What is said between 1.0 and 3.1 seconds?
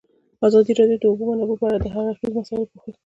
د اوبو منابع په اړه د هر اړخیزو مسایلو پوښښ کړی.